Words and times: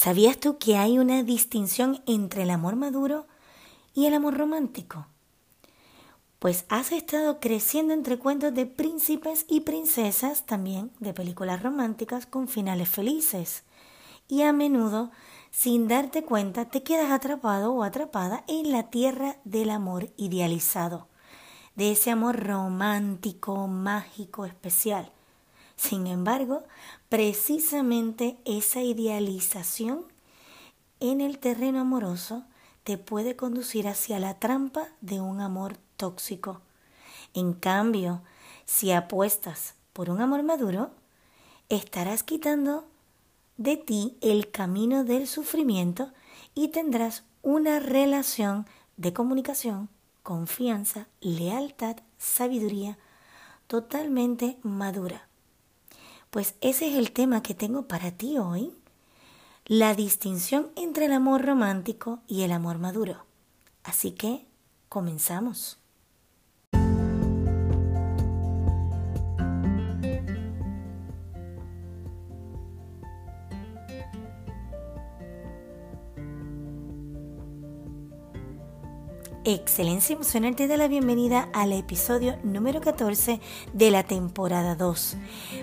¿Sabías 0.00 0.38
tú 0.38 0.58
que 0.58 0.76
hay 0.76 0.96
una 1.00 1.24
distinción 1.24 2.04
entre 2.06 2.44
el 2.44 2.50
amor 2.50 2.76
maduro 2.76 3.26
y 3.94 4.06
el 4.06 4.14
amor 4.14 4.38
romántico? 4.38 5.08
Pues 6.38 6.66
has 6.68 6.92
estado 6.92 7.40
creciendo 7.40 7.94
entre 7.94 8.16
cuentos 8.16 8.54
de 8.54 8.64
príncipes 8.64 9.44
y 9.48 9.62
princesas, 9.62 10.46
también 10.46 10.92
de 11.00 11.14
películas 11.14 11.64
románticas 11.64 12.26
con 12.26 12.46
finales 12.46 12.88
felices. 12.88 13.64
Y 14.28 14.42
a 14.42 14.52
menudo, 14.52 15.10
sin 15.50 15.88
darte 15.88 16.22
cuenta, 16.22 16.66
te 16.66 16.84
quedas 16.84 17.10
atrapado 17.10 17.72
o 17.72 17.82
atrapada 17.82 18.44
en 18.46 18.70
la 18.70 18.90
tierra 18.90 19.38
del 19.42 19.68
amor 19.68 20.12
idealizado, 20.16 21.08
de 21.74 21.90
ese 21.90 22.12
amor 22.12 22.46
romántico, 22.46 23.66
mágico, 23.66 24.46
especial. 24.46 25.10
Sin 25.78 26.08
embargo, 26.08 26.64
precisamente 27.08 28.36
esa 28.44 28.82
idealización 28.82 30.04
en 30.98 31.20
el 31.20 31.38
terreno 31.38 31.80
amoroso 31.80 32.42
te 32.82 32.98
puede 32.98 33.36
conducir 33.36 33.86
hacia 33.86 34.18
la 34.18 34.40
trampa 34.40 34.88
de 35.00 35.20
un 35.20 35.40
amor 35.40 35.76
tóxico. 35.96 36.60
En 37.32 37.52
cambio, 37.52 38.22
si 38.66 38.90
apuestas 38.90 39.76
por 39.92 40.10
un 40.10 40.20
amor 40.20 40.42
maduro, 40.42 40.90
estarás 41.68 42.24
quitando 42.24 42.84
de 43.56 43.76
ti 43.76 44.18
el 44.20 44.50
camino 44.50 45.04
del 45.04 45.28
sufrimiento 45.28 46.10
y 46.56 46.68
tendrás 46.68 47.22
una 47.42 47.78
relación 47.78 48.66
de 48.96 49.12
comunicación, 49.12 49.88
confianza, 50.24 51.06
lealtad, 51.20 51.98
sabiduría 52.18 52.98
totalmente 53.68 54.58
madura. 54.62 55.27
Pues 56.30 56.54
ese 56.60 56.88
es 56.88 56.96
el 56.96 57.12
tema 57.12 57.42
que 57.42 57.54
tengo 57.54 57.88
para 57.88 58.10
ti 58.10 58.38
hoy, 58.38 58.72
la 59.64 59.94
distinción 59.94 60.70
entre 60.76 61.06
el 61.06 61.12
amor 61.12 61.44
romántico 61.44 62.20
y 62.26 62.42
el 62.42 62.52
amor 62.52 62.78
maduro. 62.78 63.24
Así 63.82 64.12
que 64.12 64.46
comenzamos. 64.88 65.77
Excelencia 79.50 80.12
Emocional 80.12 80.54
te 80.56 80.68
da 80.68 80.76
la 80.76 80.88
bienvenida 80.88 81.48
al 81.54 81.72
episodio 81.72 82.36
número 82.42 82.82
14 82.82 83.40
de 83.72 83.90
la 83.90 84.02
temporada 84.02 84.74
2. 84.74 85.16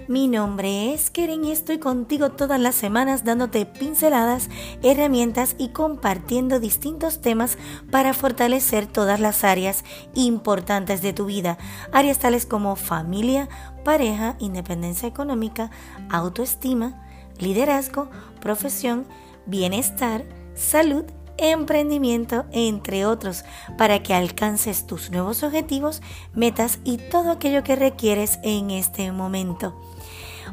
Mi 0.08 0.28
nombre 0.28 0.92
es 0.92 1.12
Keren 1.12 1.46
y 1.46 1.52
estoy 1.52 1.78
contigo 1.78 2.32
todas 2.32 2.60
las 2.60 2.74
semanas 2.74 3.24
dándote 3.26 3.68
pinceladas, 3.68 4.50
herramientas 4.82 5.56
y 5.60 5.68
compartiendo 5.68 6.60
distintos 6.60 7.22
temas 7.22 7.60
para 7.92 8.16
fortalecer 8.16 8.88
todas 8.88 9.20
las 9.20 9.44
áreas 9.44 9.84
importantes 10.16 11.04
de 11.04 11.14
tu 11.14 11.28
vida. 11.28 11.60
Áreas 11.92 12.18
tales 12.18 12.48
como 12.48 12.76
familia, 12.76 13.50
pareja, 13.84 14.36
independencia 14.40 15.08
económica, 15.08 15.70
autoestima, 16.10 17.06
liderazgo, 17.38 18.10
profesión, 18.42 19.06
bienestar, 19.46 20.26
salud, 20.56 21.06
emprendimiento, 21.38 22.46
entre 22.52 23.06
otros, 23.06 23.44
para 23.78 24.02
que 24.02 24.14
alcances 24.14 24.88
tus 24.88 25.12
nuevos 25.12 25.44
objetivos, 25.44 26.02
metas 26.34 26.80
y 26.84 26.98
todo 26.98 27.32
aquello 27.32 27.64
que 27.64 27.76
requieres 27.76 28.40
en 28.44 28.72
este 28.72 29.12
momento. 29.12 29.80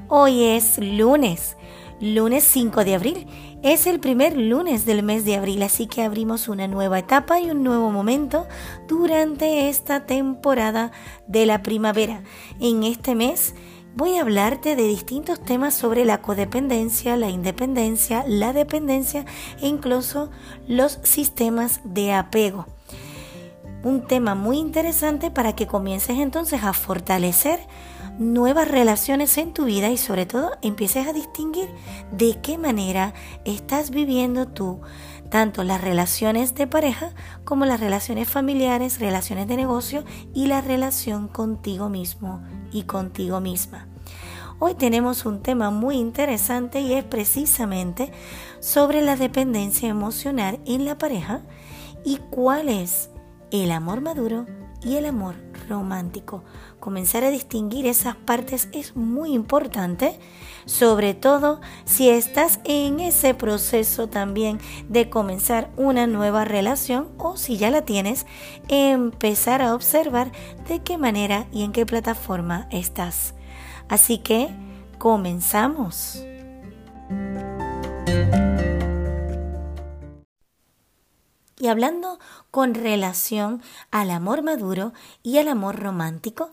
Hoy 0.08 0.44
es 0.44 0.78
lunes, 0.78 1.56
lunes 2.00 2.44
5 2.44 2.84
de 2.84 2.94
abril. 2.94 3.26
Es 3.62 3.86
el 3.86 4.00
primer 4.00 4.36
lunes 4.36 4.84
del 4.84 5.04
mes 5.04 5.24
de 5.24 5.36
abril, 5.36 5.62
así 5.62 5.86
que 5.86 6.02
abrimos 6.02 6.48
una 6.48 6.66
nueva 6.66 6.98
etapa 6.98 7.38
y 7.38 7.50
un 7.50 7.62
nuevo 7.62 7.90
momento 7.92 8.48
durante 8.88 9.68
esta 9.68 10.04
temporada 10.04 10.90
de 11.28 11.46
la 11.46 11.62
primavera. 11.62 12.24
En 12.58 12.82
este 12.82 13.14
mes 13.14 13.54
voy 13.94 14.16
a 14.16 14.22
hablarte 14.22 14.76
de 14.76 14.86
distintos 14.86 15.40
temas 15.40 15.74
sobre 15.74 16.04
la 16.04 16.22
codependencia, 16.22 17.16
la 17.16 17.28
independencia, 17.28 18.24
la 18.26 18.52
dependencia 18.52 19.24
e 19.60 19.66
incluso 19.66 20.30
los 20.66 20.98
sistemas 21.02 21.80
de 21.84 22.12
apego. 22.12 22.66
Un 23.82 24.06
tema 24.06 24.34
muy 24.34 24.58
interesante 24.58 25.30
para 25.30 25.54
que 25.54 25.66
comiences 25.66 26.18
entonces 26.18 26.62
a 26.62 26.72
fortalecer 26.72 27.60
nuevas 28.18 28.68
relaciones 28.68 29.36
en 29.38 29.52
tu 29.52 29.64
vida 29.64 29.90
y 29.90 29.96
sobre 29.96 30.26
todo 30.26 30.52
empieces 30.62 31.06
a 31.06 31.12
distinguir 31.12 31.68
de 32.12 32.38
qué 32.40 32.58
manera 32.58 33.14
estás 33.44 33.90
viviendo 33.90 34.46
tú 34.46 34.80
tanto 35.32 35.64
las 35.64 35.80
relaciones 35.80 36.54
de 36.54 36.66
pareja 36.66 37.14
como 37.44 37.64
las 37.64 37.80
relaciones 37.80 38.28
familiares, 38.28 39.00
relaciones 39.00 39.48
de 39.48 39.56
negocio 39.56 40.04
y 40.34 40.46
la 40.46 40.60
relación 40.60 41.26
contigo 41.26 41.88
mismo 41.88 42.42
y 42.70 42.82
contigo 42.82 43.40
misma. 43.40 43.88
Hoy 44.58 44.74
tenemos 44.74 45.24
un 45.24 45.40
tema 45.40 45.70
muy 45.70 45.96
interesante 45.96 46.82
y 46.82 46.92
es 46.92 47.04
precisamente 47.04 48.12
sobre 48.60 49.00
la 49.00 49.16
dependencia 49.16 49.88
emocional 49.88 50.60
en 50.66 50.84
la 50.84 50.98
pareja 50.98 51.40
y 52.04 52.18
cuál 52.30 52.68
es 52.68 53.08
el 53.50 53.72
amor 53.72 54.02
maduro 54.02 54.44
y 54.82 54.96
el 54.96 55.06
amor 55.06 55.36
romántico. 55.66 56.44
Comenzar 56.82 57.22
a 57.22 57.30
distinguir 57.30 57.86
esas 57.86 58.16
partes 58.16 58.68
es 58.72 58.96
muy 58.96 59.34
importante, 59.34 60.18
sobre 60.64 61.14
todo 61.14 61.60
si 61.84 62.10
estás 62.10 62.58
en 62.64 62.98
ese 62.98 63.34
proceso 63.34 64.08
también 64.08 64.58
de 64.88 65.08
comenzar 65.08 65.70
una 65.76 66.08
nueva 66.08 66.44
relación 66.44 67.08
o 67.18 67.36
si 67.36 67.56
ya 67.56 67.70
la 67.70 67.82
tienes, 67.82 68.26
empezar 68.66 69.62
a 69.62 69.76
observar 69.76 70.32
de 70.68 70.80
qué 70.80 70.98
manera 70.98 71.46
y 71.52 71.62
en 71.62 71.70
qué 71.70 71.86
plataforma 71.86 72.66
estás. 72.72 73.34
Así 73.88 74.18
que 74.18 74.48
comenzamos. 74.98 76.24
Y 81.62 81.68
hablando 81.68 82.18
con 82.50 82.74
relación 82.74 83.62
al 83.92 84.10
amor 84.10 84.42
maduro 84.42 84.92
y 85.22 85.38
al 85.38 85.46
amor 85.46 85.78
romántico, 85.78 86.50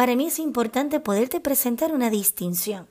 para 0.00 0.16
mí 0.16 0.28
es 0.28 0.38
importante 0.38 0.98
poderte 0.98 1.40
presentar 1.40 1.92
una 1.92 2.08
distinción. 2.08 2.88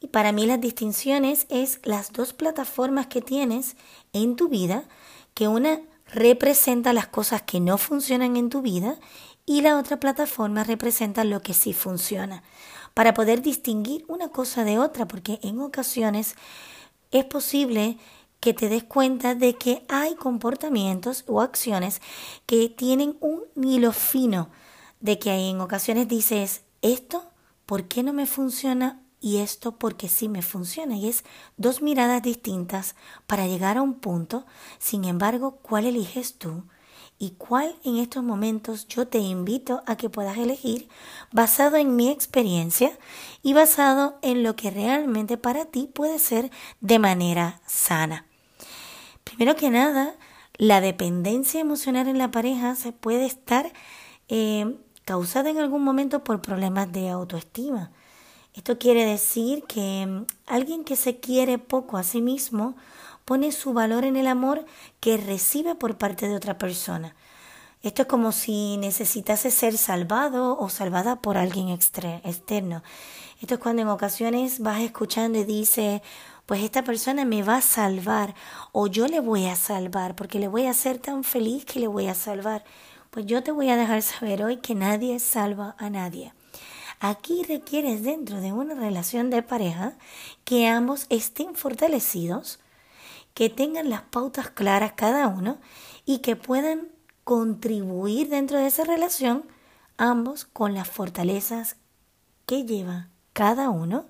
Y 0.00 0.06
para 0.06 0.32
mí 0.32 0.46
las 0.46 0.58
distinciones 0.58 1.44
es 1.50 1.80
las 1.84 2.14
dos 2.14 2.32
plataformas 2.32 3.08
que 3.08 3.20
tienes 3.20 3.76
en 4.14 4.36
tu 4.36 4.48
vida, 4.48 4.84
que 5.34 5.48
una 5.48 5.82
representa 6.06 6.94
las 6.94 7.08
cosas 7.08 7.42
que 7.42 7.60
no 7.60 7.76
funcionan 7.76 8.38
en 8.38 8.48
tu 8.48 8.62
vida 8.62 8.96
y 9.44 9.60
la 9.60 9.76
otra 9.76 10.00
plataforma 10.00 10.64
representa 10.64 11.24
lo 11.24 11.42
que 11.42 11.52
sí 11.52 11.74
funciona, 11.74 12.42
para 12.94 13.12
poder 13.12 13.42
distinguir 13.42 14.06
una 14.08 14.30
cosa 14.30 14.64
de 14.64 14.78
otra, 14.78 15.06
porque 15.06 15.40
en 15.42 15.60
ocasiones 15.60 16.36
es 17.10 17.26
posible 17.26 17.98
que 18.40 18.54
te 18.54 18.70
des 18.70 18.84
cuenta 18.84 19.34
de 19.34 19.56
que 19.56 19.84
hay 19.90 20.14
comportamientos 20.14 21.22
o 21.26 21.42
acciones 21.42 22.00
que 22.46 22.70
tienen 22.70 23.18
un 23.20 23.42
hilo 23.62 23.92
fino, 23.92 24.48
de 25.00 25.18
que 25.18 25.32
en 25.32 25.60
ocasiones 25.60 26.08
dices, 26.08 26.62
esto, 26.82 27.30
¿por 27.66 27.88
qué 27.88 28.02
no 28.02 28.12
me 28.12 28.26
funciona? 28.26 29.02
Y 29.20 29.38
esto 29.38 29.76
porque 29.76 30.08
sí 30.08 30.28
me 30.28 30.42
funciona. 30.42 30.96
Y 30.96 31.08
es 31.08 31.24
dos 31.56 31.82
miradas 31.82 32.22
distintas 32.22 32.94
para 33.26 33.46
llegar 33.46 33.76
a 33.76 33.82
un 33.82 33.94
punto. 33.94 34.46
Sin 34.78 35.04
embargo, 35.04 35.58
¿cuál 35.62 35.86
eliges 35.86 36.34
tú? 36.38 36.64
y 37.22 37.32
cuál 37.32 37.76
en 37.84 37.98
estos 37.98 38.24
momentos 38.24 38.88
yo 38.88 39.06
te 39.06 39.18
invito 39.18 39.82
a 39.86 39.96
que 39.96 40.08
puedas 40.08 40.38
elegir 40.38 40.88
basado 41.30 41.76
en 41.76 41.94
mi 41.94 42.08
experiencia 42.08 42.98
y 43.42 43.52
basado 43.52 44.18
en 44.22 44.42
lo 44.42 44.56
que 44.56 44.70
realmente 44.70 45.36
para 45.36 45.66
ti 45.66 45.88
puede 45.92 46.18
ser 46.18 46.50
de 46.80 46.98
manera 46.98 47.60
sana. 47.66 48.24
Primero 49.22 49.54
que 49.54 49.68
nada, 49.68 50.14
la 50.56 50.80
dependencia 50.80 51.60
emocional 51.60 52.08
en 52.08 52.16
la 52.16 52.30
pareja 52.30 52.74
se 52.74 52.92
puede 52.92 53.26
estar 53.26 53.70
eh, 54.28 54.78
causada 55.10 55.50
en 55.50 55.58
algún 55.58 55.82
momento 55.82 56.22
por 56.22 56.40
problemas 56.40 56.92
de 56.92 57.08
autoestima. 57.08 57.90
Esto 58.54 58.78
quiere 58.78 59.04
decir 59.04 59.64
que 59.64 60.06
mm, 60.06 60.24
alguien 60.46 60.84
que 60.84 60.94
se 60.94 61.18
quiere 61.18 61.58
poco 61.58 61.96
a 61.96 62.04
sí 62.04 62.22
mismo 62.22 62.76
pone 63.24 63.50
su 63.50 63.72
valor 63.72 64.04
en 64.04 64.14
el 64.14 64.28
amor 64.28 64.64
que 65.00 65.16
recibe 65.16 65.74
por 65.74 65.98
parte 65.98 66.28
de 66.28 66.36
otra 66.36 66.58
persona. 66.58 67.16
Esto 67.82 68.02
es 68.02 68.08
como 68.08 68.30
si 68.30 68.76
necesitase 68.76 69.50
ser 69.50 69.78
salvado 69.78 70.56
o 70.56 70.68
salvada 70.68 71.16
por 71.16 71.36
alguien 71.36 71.70
externo. 71.70 72.84
Esto 73.40 73.54
es 73.54 73.60
cuando 73.60 73.82
en 73.82 73.88
ocasiones 73.88 74.60
vas 74.60 74.80
escuchando 74.80 75.40
y 75.40 75.44
dices, 75.44 76.02
pues 76.46 76.62
esta 76.62 76.84
persona 76.84 77.24
me 77.24 77.42
va 77.42 77.56
a 77.56 77.62
salvar 77.62 78.36
o 78.70 78.86
yo 78.86 79.08
le 79.08 79.18
voy 79.18 79.46
a 79.46 79.56
salvar 79.56 80.14
porque 80.14 80.38
le 80.38 80.46
voy 80.46 80.66
a 80.66 80.70
hacer 80.70 80.98
tan 80.98 81.24
feliz 81.24 81.64
que 81.64 81.80
le 81.80 81.88
voy 81.88 82.06
a 82.06 82.14
salvar. 82.14 82.62
Pues 83.10 83.26
yo 83.26 83.42
te 83.42 83.50
voy 83.50 83.68
a 83.70 83.76
dejar 83.76 84.02
saber 84.02 84.44
hoy 84.44 84.58
que 84.58 84.76
nadie 84.76 85.18
salva 85.18 85.74
a 85.78 85.90
nadie. 85.90 86.32
Aquí 87.00 87.42
requieres 87.42 88.04
dentro 88.04 88.40
de 88.40 88.52
una 88.52 88.74
relación 88.74 89.30
de 89.30 89.42
pareja 89.42 89.94
que 90.44 90.68
ambos 90.68 91.06
estén 91.08 91.54
fortalecidos 91.56 92.60
que 93.34 93.48
tengan 93.48 93.90
las 93.90 94.02
pautas 94.02 94.50
claras 94.50 94.92
cada 94.92 95.28
uno 95.28 95.58
y 96.04 96.18
que 96.18 96.36
puedan 96.36 96.88
contribuir 97.24 98.28
dentro 98.28 98.58
de 98.58 98.66
esa 98.66 98.84
relación 98.84 99.44
ambos 99.96 100.44
con 100.44 100.74
las 100.74 100.88
fortalezas 100.88 101.76
que 102.46 102.64
lleva 102.64 103.08
cada 103.32 103.70
uno 103.70 104.06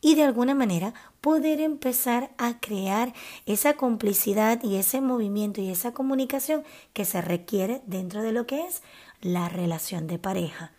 y 0.00 0.14
de 0.14 0.24
alguna 0.24 0.54
manera 0.54 0.94
poder 1.20 1.60
empezar 1.60 2.30
a 2.36 2.60
crear 2.60 3.14
esa 3.46 3.74
complicidad 3.74 4.62
y 4.62 4.76
ese 4.76 5.00
movimiento 5.00 5.60
y 5.60 5.70
esa 5.70 5.94
comunicación 5.94 6.64
que 6.92 7.04
se 7.04 7.22
requiere 7.22 7.80
dentro 7.86 8.22
de 8.22 8.32
lo 8.32 8.46
que 8.46 8.66
es 8.66 8.82
la 9.20 9.48
relación 9.48 10.06
de 10.06 10.18
pareja. 10.18 10.72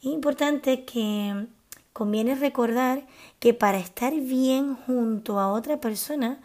importante 0.00 0.84
que 0.84 1.46
conviene 1.92 2.36
recordar 2.36 3.06
que 3.40 3.52
para 3.52 3.78
estar 3.78 4.14
bien 4.14 4.76
junto 4.76 5.40
a 5.40 5.52
otra 5.52 5.80
persona, 5.80 6.40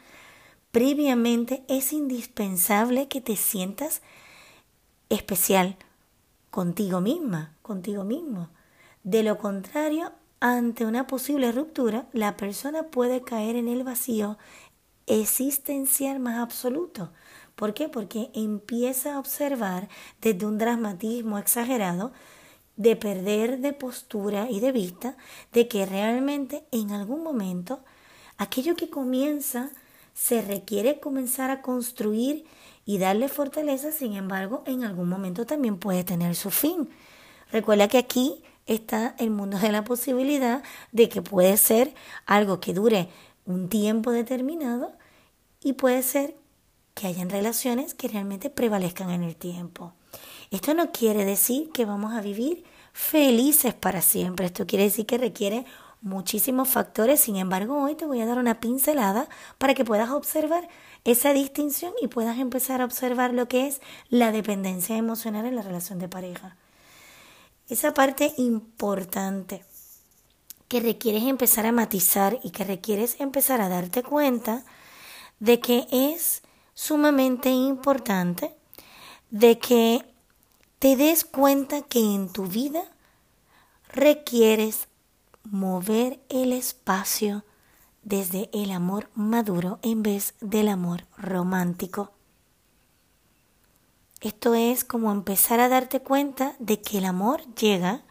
previamente 0.72 1.64
es 1.68 1.94
indispensable 1.94 3.08
que 3.08 3.22
te 3.22 3.36
sientas 3.36 4.02
especial 5.10 5.78
contigo 6.50 7.02
misma, 7.02 7.54
contigo 7.62 8.04
mismo. 8.04 8.50
De 9.04 9.22
lo 9.22 9.38
contrario, 9.38 10.12
ante 10.46 10.86
una 10.86 11.08
posible 11.08 11.54
ruptura, 11.54 12.06
la 12.12 12.36
persona 12.36 12.84
puede 12.84 13.22
caer 13.22 13.56
en 13.56 13.70
el 13.70 13.86
vacío 13.86 14.38
existencial 15.08 16.20
más 16.20 16.38
absoluto. 16.38 17.14
¿Por 17.56 17.74
qué? 17.74 17.88
Porque 17.88 18.30
empieza 18.34 19.14
a 19.14 19.20
observar 19.20 19.88
desde 20.20 20.46
un 20.46 20.58
dramatismo 20.58 21.38
exagerado 21.38 22.12
de 22.76 22.98
perder 22.98 23.60
de 23.60 23.72
postura 23.72 24.52
y 24.52 24.60
de 24.60 24.74
vista 24.74 25.16
de 25.54 25.70
que 25.70 25.86
realmente 25.86 26.66
en 26.72 26.92
algún 26.92 27.24
momento 27.24 27.80
aquello 28.38 28.76
que 28.76 28.90
comienza 28.90 29.70
se 30.14 30.42
requiere 30.42 31.00
comenzar 31.00 31.52
a 31.52 31.62
construir 31.62 32.44
y 32.86 32.98
darle 32.98 33.30
fortaleza, 33.30 33.94
sin 33.94 34.12
embargo, 34.12 34.62
en 34.66 34.84
algún 34.84 35.08
momento 35.08 35.46
también 35.46 35.78
puede 35.78 36.04
tener 36.04 36.36
su 36.36 36.52
fin. 36.52 36.90
Recuerda 37.50 37.88
que 37.88 37.98
aquí 37.98 38.44
está 38.66 39.16
el 39.20 39.30
mundo 39.30 39.58
de 39.58 39.72
la 39.72 39.84
posibilidad 39.84 40.64
de 40.92 41.10
que 41.10 41.22
puede 41.22 41.58
ser 41.58 41.94
algo 42.26 42.60
que 42.60 42.74
dure 42.74 43.10
un 43.46 43.70
tiempo 43.70 44.12
determinado 44.12 44.94
y 45.62 45.74
puede 45.74 46.04
ser 46.04 46.36
que 46.94 47.08
hayan 47.08 47.30
relaciones 47.30 47.94
que 47.94 48.08
realmente 48.08 48.50
prevalezcan 48.50 49.10
en 49.10 49.24
el 49.24 49.36
tiempo. 49.36 49.94
Esto 50.52 50.74
no 50.74 50.92
quiere 50.92 51.26
decir 51.26 51.72
que 51.72 51.86
vamos 51.86 52.14
a 52.14 52.22
vivir 52.22 52.64
felices 52.94 53.74
para 53.74 54.02
siempre. 54.02 54.46
Esto 54.46 54.68
quiere 54.68 54.86
decir 54.86 55.06
que 55.06 55.18
requiere 55.18 55.66
muchísimos 56.02 56.70
factores. 56.70 57.20
Sin 57.20 57.38
embargo, 57.38 57.82
hoy 57.82 57.96
te 57.96 58.06
voy 58.06 58.22
a 58.22 58.26
dar 58.26 58.38
una 58.38 58.60
pincelada 58.60 59.28
para 59.58 59.74
que 59.74 59.86
puedas 59.86 60.12
observar 60.12 60.68
esa 61.04 61.34
distinción 61.34 61.94
y 62.02 62.08
puedas 62.08 62.38
empezar 62.38 62.82
a 62.82 62.86
observar 62.86 63.34
lo 63.34 63.48
que 63.48 63.68
es 63.68 63.82
la 64.10 64.32
dependencia 64.32 64.96
emocional 64.96 65.46
en 65.46 65.56
la 65.56 65.64
relación 65.64 65.98
de 65.98 66.08
pareja. 66.08 66.56
Esa 67.74 67.92
parte 67.92 68.36
importante 68.38 69.66
que 70.68 70.80
requieres 70.80 71.24
empezar 71.24 71.66
a 71.66 71.72
matizar 71.72 72.40
y 72.44 72.52
que 72.52 72.64
requieres 72.64 73.20
empezar 73.20 73.62
a 73.62 73.68
darte 73.68 74.04
cuenta 74.04 74.64
de 75.40 75.60
que 75.60 75.88
es 75.90 76.44
sumamente 76.76 77.50
importante 77.50 78.56
de 79.32 79.58
que 79.58 80.06
te 80.78 80.96
des 80.96 81.26
cuenta 81.26 81.82
que 81.82 81.98
en 81.98 82.32
tu 82.32 82.46
vida 82.46 82.84
requieres 83.92 84.88
mover 85.44 86.20
el 86.30 86.54
espacio 86.54 87.44
desde 88.04 88.52
el 88.54 88.70
amor 88.70 89.10
maduro 89.16 89.80
en 89.82 90.04
vez 90.04 90.36
del 90.42 90.68
amor 90.68 91.08
romántico. 91.18 92.12
Esto 94.24 94.56
es 94.56 94.86
como 94.86 95.12
empezar 95.12 95.60
a 95.60 95.68
darte 95.68 96.00
cuenta 96.00 96.56
de 96.58 96.80
que 96.80 97.00
el 97.00 97.04
amor 97.04 97.42
llega, 97.56 98.04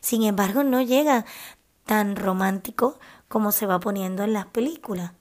sin 0.00 0.24
embargo 0.24 0.64
no 0.64 0.82
llega 0.82 1.24
tan 1.86 2.16
romántico 2.16 2.98
como 3.28 3.52
se 3.52 3.66
va 3.66 3.78
poniendo 3.78 4.24
en 4.24 4.32
las 4.32 4.46
películas. 4.46 5.12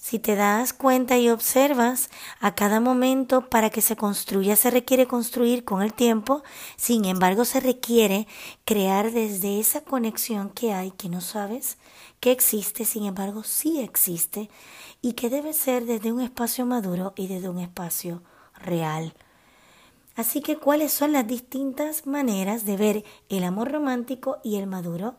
Si 0.00 0.18
te 0.18 0.34
das 0.34 0.72
cuenta 0.72 1.16
y 1.18 1.28
observas, 1.28 2.10
a 2.40 2.56
cada 2.56 2.80
momento 2.80 3.48
para 3.48 3.70
que 3.70 3.80
se 3.82 3.94
construya 3.94 4.56
se 4.56 4.72
requiere 4.72 5.06
construir 5.06 5.64
con 5.64 5.80
el 5.80 5.94
tiempo, 5.94 6.42
sin 6.76 7.04
embargo 7.04 7.44
se 7.44 7.60
requiere 7.60 8.26
crear 8.64 9.12
desde 9.12 9.60
esa 9.60 9.82
conexión 9.82 10.50
que 10.50 10.72
hay, 10.72 10.90
que 10.90 11.08
no 11.08 11.20
sabes 11.20 11.78
que 12.18 12.32
existe, 12.32 12.84
sin 12.84 13.04
embargo 13.04 13.44
sí 13.44 13.80
existe, 13.80 14.50
y 15.00 15.12
que 15.12 15.30
debe 15.30 15.52
ser 15.52 15.86
desde 15.86 16.10
un 16.10 16.20
espacio 16.20 16.66
maduro 16.66 17.12
y 17.14 17.28
desde 17.28 17.48
un 17.48 17.60
espacio 17.60 18.24
real. 18.56 19.14
Así 20.16 20.40
que, 20.40 20.56
¿cuáles 20.56 20.92
son 20.92 21.12
las 21.12 21.26
distintas 21.26 22.06
maneras 22.06 22.64
de 22.64 22.76
ver 22.76 23.04
el 23.28 23.44
amor 23.44 23.72
romántico 23.72 24.38
y 24.44 24.56
el 24.56 24.66
maduro? 24.66 25.16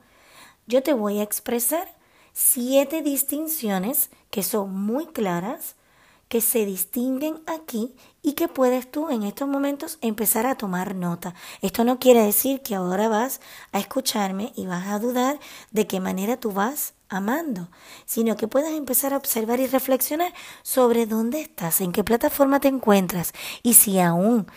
Yo 0.68 0.83
te 0.83 0.94
voy 0.94 1.19
a 1.19 1.24
expresar 1.24 1.88
siete 2.31 3.01
distinciones 3.01 4.09
que 4.30 4.42
son 4.42 4.74
muy 4.74 5.06
claras, 5.07 5.75
que 6.27 6.42
se 6.42 6.65
distinguen 6.65 7.42
aquí 7.45 7.95
y 8.21 8.33
que 8.33 8.47
puedes 8.47 8.89
tú 8.89 9.09
en 9.09 9.24
estos 9.24 9.47
momentos 9.47 10.00
empezar 10.01 10.47
a 10.47 10.56
tomar 10.56 10.95
nota. 10.95 11.36
Esto 11.62 11.83
no 11.83 12.00
quiere 12.00 12.24
decir 12.24 12.62
que 12.62 12.75
ahora 12.75 13.09
vas 13.09 13.41
a 13.71 13.80
escucharme 13.80 14.51
y 14.56 14.65
vas 14.65 14.88
a 14.88 15.00
dudar 15.00 15.39
de 15.71 15.88
qué 15.88 16.00
manera 16.00 16.38
tú 16.38 16.51
vas 16.51 16.94
amando, 17.09 17.69
sino 18.06 18.36
que 18.36 18.48
puedas 18.48 18.71
empezar 18.71 19.13
a 19.13 19.18
observar 19.18 19.59
y 19.59 19.68
reflexionar 19.68 20.33
sobre 20.63 21.06
dónde 21.06 21.41
estás, 21.41 21.81
en 21.81 21.91
qué 21.91 22.03
plataforma 22.03 22.59
te 22.59 22.69
encuentras 22.69 23.33
y 23.62 23.75
si 23.75 24.00
aún 24.00 24.48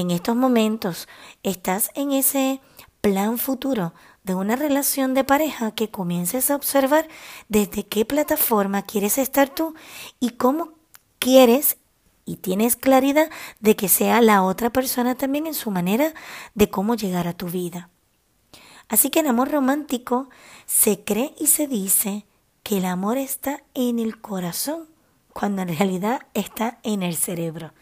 en 0.00 0.10
estos 0.10 0.36
momentos 0.36 1.08
estás 1.42 1.90
en 1.94 2.12
ese 2.12 2.60
plan 3.00 3.38
futuro 3.38 3.94
de 4.24 4.34
una 4.34 4.56
relación 4.56 5.14
de 5.14 5.24
pareja 5.24 5.70
que 5.70 5.90
comiences 5.90 6.50
a 6.50 6.56
observar 6.56 7.08
desde 7.48 7.86
qué 7.86 8.04
plataforma 8.04 8.82
quieres 8.82 9.18
estar 9.18 9.48
tú 9.48 9.74
y 10.20 10.30
cómo 10.30 10.72
quieres 11.18 11.78
y 12.24 12.36
tienes 12.36 12.76
claridad 12.76 13.30
de 13.60 13.76
que 13.76 13.88
sea 13.88 14.20
la 14.20 14.42
otra 14.42 14.70
persona 14.70 15.14
también 15.14 15.46
en 15.46 15.54
su 15.54 15.70
manera 15.70 16.12
de 16.54 16.68
cómo 16.68 16.96
llegar 16.96 17.28
a 17.28 17.36
tu 17.36 17.46
vida. 17.46 17.88
Así 18.88 19.10
que 19.10 19.20
el 19.20 19.28
amor 19.28 19.50
romántico 19.50 20.28
se 20.66 21.04
cree 21.04 21.34
y 21.38 21.46
se 21.46 21.68
dice 21.68 22.26
que 22.62 22.78
el 22.78 22.84
amor 22.84 23.16
está 23.16 23.62
en 23.74 23.98
el 24.00 24.20
corazón, 24.20 24.88
cuando 25.32 25.62
en 25.62 25.76
realidad 25.76 26.22
está 26.34 26.78
en 26.82 27.02
el 27.02 27.16
cerebro. 27.16 27.72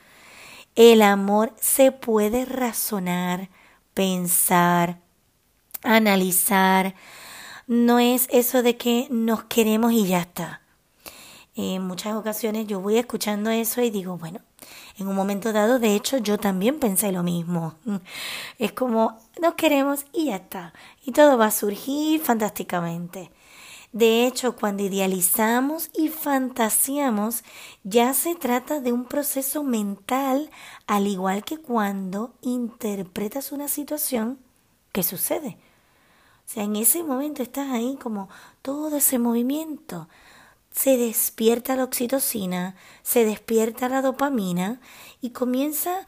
El 0.74 1.02
amor 1.02 1.52
se 1.60 1.92
puede 1.92 2.44
razonar, 2.44 3.48
pensar, 3.94 4.98
analizar. 5.82 6.94
No 7.66 8.00
es 8.00 8.28
eso 8.30 8.62
de 8.62 8.76
que 8.76 9.06
nos 9.10 9.44
queremos 9.44 9.92
y 9.92 10.06
ya 10.06 10.20
está. 10.20 10.62
En 11.54 11.82
muchas 11.86 12.16
ocasiones 12.16 12.66
yo 12.66 12.80
voy 12.80 12.98
escuchando 12.98 13.50
eso 13.50 13.80
y 13.80 13.90
digo, 13.90 14.18
bueno, 14.18 14.40
en 14.98 15.06
un 15.06 15.14
momento 15.14 15.52
dado, 15.52 15.78
de 15.78 15.94
hecho, 15.94 16.18
yo 16.18 16.38
también 16.38 16.80
pensé 16.80 17.12
lo 17.12 17.22
mismo. 17.22 17.74
Es 18.58 18.72
como, 18.72 19.18
nos 19.40 19.54
queremos 19.54 20.06
y 20.12 20.26
ya 20.26 20.36
está. 20.36 20.72
Y 21.04 21.12
todo 21.12 21.38
va 21.38 21.46
a 21.46 21.50
surgir 21.50 22.20
fantásticamente. 22.20 23.30
De 23.94 24.26
hecho, 24.26 24.56
cuando 24.56 24.82
idealizamos 24.82 25.88
y 25.94 26.08
fantaseamos, 26.08 27.44
ya 27.84 28.12
se 28.12 28.34
trata 28.34 28.80
de 28.80 28.90
un 28.90 29.04
proceso 29.04 29.62
mental, 29.62 30.50
al 30.88 31.06
igual 31.06 31.44
que 31.44 31.58
cuando 31.58 32.34
interpretas 32.40 33.52
una 33.52 33.68
situación 33.68 34.40
que 34.90 35.04
sucede. 35.04 35.58
O 36.44 36.48
sea, 36.52 36.64
en 36.64 36.74
ese 36.74 37.04
momento 37.04 37.44
estás 37.44 37.70
ahí 37.70 37.96
como 38.02 38.28
todo 38.62 38.96
ese 38.96 39.20
movimiento. 39.20 40.08
Se 40.72 40.96
despierta 40.96 41.76
la 41.76 41.84
oxitocina, 41.84 42.74
se 43.04 43.24
despierta 43.24 43.88
la 43.88 44.02
dopamina 44.02 44.80
y 45.20 45.30
comienza 45.30 46.04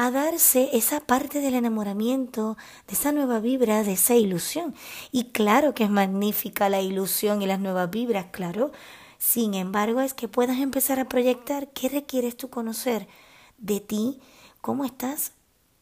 a 0.00 0.12
darse 0.12 0.70
esa 0.74 1.00
parte 1.00 1.40
del 1.40 1.54
enamoramiento, 1.54 2.56
de 2.86 2.94
esa 2.94 3.10
nueva 3.10 3.40
vibra, 3.40 3.82
de 3.82 3.94
esa 3.94 4.14
ilusión. 4.14 4.72
Y 5.10 5.32
claro 5.32 5.74
que 5.74 5.82
es 5.82 5.90
magnífica 5.90 6.68
la 6.68 6.80
ilusión 6.80 7.42
y 7.42 7.46
las 7.46 7.58
nuevas 7.58 7.90
vibras, 7.90 8.26
claro. 8.30 8.70
Sin 9.18 9.54
embargo, 9.54 10.00
es 10.00 10.14
que 10.14 10.28
puedas 10.28 10.58
empezar 10.58 11.00
a 11.00 11.08
proyectar 11.08 11.72
qué 11.72 11.88
requieres 11.88 12.36
tú 12.36 12.48
conocer 12.48 13.08
de 13.56 13.80
ti, 13.80 14.20
cómo 14.60 14.84
estás 14.84 15.32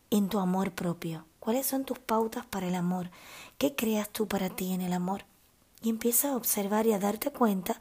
en 0.08 0.30
tu 0.30 0.38
amor 0.38 0.72
propio, 0.72 1.26
cuáles 1.38 1.66
son 1.66 1.84
tus 1.84 1.98
pautas 1.98 2.46
para 2.46 2.68
el 2.68 2.74
amor, 2.74 3.10
qué 3.58 3.74
creas 3.76 4.08
tú 4.08 4.26
para 4.26 4.48
ti 4.48 4.72
en 4.72 4.80
el 4.80 4.94
amor. 4.94 5.26
Y 5.82 5.90
empieza 5.90 6.30
a 6.30 6.36
observar 6.36 6.86
y 6.86 6.94
a 6.94 6.98
darte 6.98 7.30
cuenta 7.32 7.78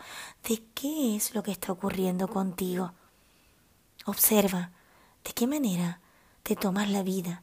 de 0.49 0.61
qué 0.73 1.15
es 1.15 1.33
lo 1.33 1.43
que 1.43 1.51
está 1.51 1.71
ocurriendo 1.71 2.27
contigo. 2.27 2.91
Observa 4.05 4.71
de 5.23 5.31
qué 5.31 5.47
manera 5.47 6.01
te 6.45 6.55
tomas 6.55 6.91
la 6.91 7.01
vida 7.01 7.41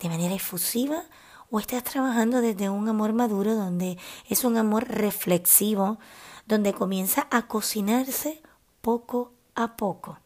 de 0.00 0.08
manera 0.08 0.34
efusiva 0.34 1.04
o 1.50 1.60
estás 1.60 1.84
trabajando 1.84 2.40
desde 2.40 2.70
un 2.70 2.88
amor 2.88 3.12
maduro 3.12 3.54
donde 3.54 3.98
es 4.26 4.42
un 4.42 4.56
amor 4.56 4.88
reflexivo, 4.88 5.98
donde 6.46 6.72
comienza 6.72 7.28
a 7.30 7.46
cocinarse 7.46 8.40
poco 8.80 9.32
a 9.54 9.76
poco. 9.76 10.18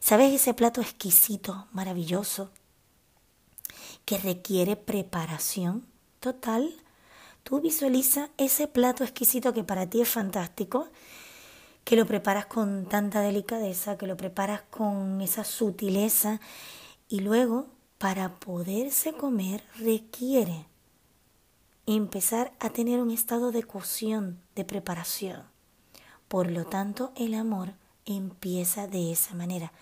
¿Sabes 0.00 0.32
ese 0.32 0.54
plato 0.54 0.80
exquisito, 0.80 1.66
maravilloso, 1.72 2.50
que 4.06 4.16
requiere 4.16 4.76
preparación 4.76 5.84
total? 6.20 6.74
Tú 7.42 7.60
visualiza 7.60 8.30
ese 8.38 8.66
plato 8.66 9.04
exquisito 9.04 9.52
que 9.52 9.62
para 9.62 9.86
ti 9.86 10.00
es 10.00 10.08
fantástico, 10.08 10.88
que 11.84 11.96
lo 11.96 12.06
preparas 12.06 12.46
con 12.46 12.86
tanta 12.86 13.20
delicadeza, 13.20 13.98
que 13.98 14.06
lo 14.06 14.16
preparas 14.16 14.62
con 14.70 15.20
esa 15.20 15.44
sutileza 15.44 16.40
y 17.12 17.20
luego 17.20 17.66
para 17.98 18.36
poderse 18.36 19.12
comer 19.12 19.62
requiere 19.76 20.64
empezar 21.84 22.54
a 22.58 22.70
tener 22.70 23.00
un 23.00 23.10
estado 23.10 23.52
de 23.52 23.64
cocción, 23.64 24.40
de 24.54 24.64
preparación. 24.64 25.42
Por 26.26 26.50
lo 26.50 26.64
tanto, 26.64 27.12
el 27.14 27.34
amor 27.34 27.74
empieza 28.06 28.86
de 28.86 29.12
esa 29.12 29.34
manera. 29.34 29.72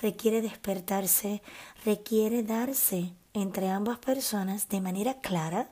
Requiere 0.00 0.40
despertarse, 0.40 1.42
requiere 1.84 2.42
darse 2.42 3.12
entre 3.34 3.68
ambas 3.68 3.98
personas 3.98 4.70
de 4.70 4.80
manera 4.80 5.20
clara. 5.20 5.68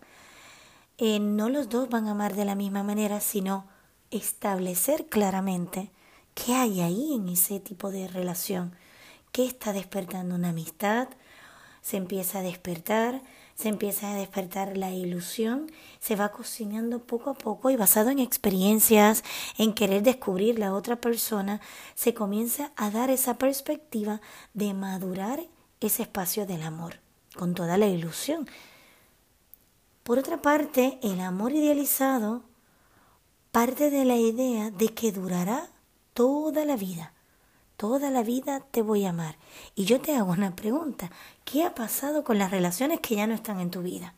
Eh, 0.99 1.21
no 1.21 1.49
los 1.49 1.71
dos 1.71 1.88
van 1.88 2.07
a 2.07 2.11
amar 2.11 2.37
de 2.37 2.45
la 2.45 2.55
misma 2.55 2.83
manera, 2.83 3.21
sino 3.21 3.67
establecer 4.11 5.07
claramente 5.07 5.91
qué 6.35 6.53
hay 6.55 6.83
ahí 6.83 7.15
en 7.15 7.31
ese 7.31 7.61
tipo 7.61 7.91
de 7.91 8.09
relación, 8.09 8.77
qué 9.33 9.47
está 9.47 9.73
despertando 9.73 10.35
una 10.35 10.51
amistad, 10.51 11.09
se 11.83 11.97
empieza 11.97 12.41
a 12.41 12.43
despertar, 12.43 13.23
se 13.55 13.69
empieza 13.69 14.13
a 14.13 14.15
despertar 14.15 14.77
la 14.77 14.91
ilusión, 14.93 15.71
se 15.99 16.17
va 16.17 16.31
cocinando 16.31 17.01
poco 17.01 17.31
a 17.31 17.35
poco 17.35 17.71
y 17.71 17.77
basado 17.77 18.11
en 18.11 18.19
experiencias, 18.19 19.25
en 19.57 19.73
querer 19.73 20.03
descubrir 20.03 20.59
la 20.59 20.75
otra 20.75 20.97
persona, 20.97 21.61
se 21.95 22.15
comienza 22.15 22.73
a 22.77 22.91
dar 22.91 23.11
esa 23.11 23.39
perspectiva 23.39 24.21
de 24.55 24.75
madurar 24.75 25.41
ese 25.81 26.03
espacio 26.03 26.47
del 26.47 26.63
amor, 26.63 27.01
con 27.37 27.55
toda 27.55 27.79
la 27.79 27.87
ilusión. 27.87 28.49
Por 30.05 30.19
otra 30.19 30.41
parte, 30.41 30.99
el 31.03 31.21
amor 31.21 31.53
idealizado 31.53 32.43
parte 33.51 33.91
de 33.91 34.05
la 34.05 34.17
idea 34.17 34.71
de 34.71 34.89
que 34.95 35.11
durará 35.11 35.69
toda 36.15 36.65
la 36.65 36.77
vida. 36.77 37.13
Toda 37.79 38.11
la 38.11 38.25
vida 38.25 38.59
te 38.73 38.83
voy 38.83 39.05
a 39.05 39.11
amar. 39.11 39.37
Y 39.77 39.85
yo 39.85 40.01
te 40.01 40.17
hago 40.17 40.33
una 40.33 40.57
pregunta. 40.57 41.13
¿Qué 41.45 41.63
ha 41.63 41.77
pasado 41.77 42.25
con 42.25 42.37
las 42.37 42.51
relaciones 42.51 42.99
que 42.99 43.15
ya 43.15 43.29
no 43.29 43.35
están 43.35 43.61
en 43.61 43.71
tu 43.71 43.83
vida? 43.83 44.15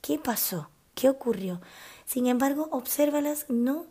¿Qué 0.00 0.18
pasó? 0.18 0.70
¿Qué 0.94 1.10
ocurrió? 1.10 1.60
Sin 2.06 2.26
embargo, 2.26 2.70
obsérvalas 2.72 3.44
no 3.50 3.84